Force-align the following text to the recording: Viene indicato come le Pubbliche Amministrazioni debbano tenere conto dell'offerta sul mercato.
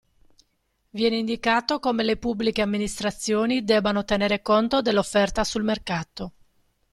Viene 0.89 1.15
indicato 1.17 1.77
come 1.79 2.01
le 2.01 2.17
Pubbliche 2.17 2.63
Amministrazioni 2.63 3.63
debbano 3.63 4.03
tenere 4.03 4.41
conto 4.41 4.81
dell'offerta 4.81 5.43
sul 5.43 5.61
mercato. 5.61 6.31